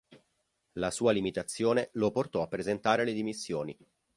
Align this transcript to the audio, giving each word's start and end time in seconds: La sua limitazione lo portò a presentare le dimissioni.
La 0.79 0.89
sua 0.89 1.11
limitazione 1.11 1.91
lo 1.93 2.09
portò 2.09 2.41
a 2.41 2.47
presentare 2.47 3.05
le 3.05 3.13
dimissioni. 3.13 3.77